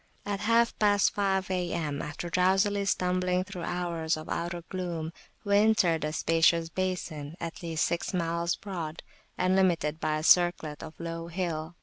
At 0.25 0.39
half 0.39 0.75
past 0.79 1.13
five 1.13 1.51
A.M., 1.51 2.01
after 2.01 2.27
drowsily 2.27 2.85
stumbling 2.85 3.43
through 3.43 3.61
hours 3.65 4.17
of 4.17 4.29
outer 4.29 4.63
gloom, 4.67 5.13
we 5.43 5.57
entered 5.57 6.03
a 6.03 6.11
spacious 6.11 6.69
basin 6.69 7.35
at 7.39 7.61
least 7.61 7.85
six 7.85 8.11
miles 8.11 8.55
broad, 8.55 9.03
and 9.37 9.55
limited 9.55 9.99
by 9.99 10.17
a 10.17 10.23
circlet 10.23 10.81
of 10.81 10.99
low 10.99 11.27
hill. 11.27 11.75